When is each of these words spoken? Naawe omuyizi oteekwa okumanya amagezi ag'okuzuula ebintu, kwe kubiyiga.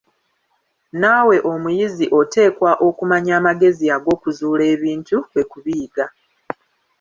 Naawe 1.01 1.37
omuyizi 1.51 2.05
oteekwa 2.19 2.71
okumanya 2.87 3.31
amagezi 3.39 3.85
ag'okuzuula 3.95 4.63
ebintu, 4.73 5.15
kwe 5.31 5.43
kubiyiga. 5.51 6.05